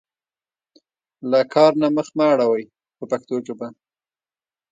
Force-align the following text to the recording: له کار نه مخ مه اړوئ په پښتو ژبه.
له 1.31 1.39
کار 1.53 1.71
نه 1.81 1.87
مخ 1.95 2.07
مه 2.17 2.25
اړوئ 2.33 2.63
په 2.97 3.03
پښتو 3.11 3.35
ژبه. 3.45 3.67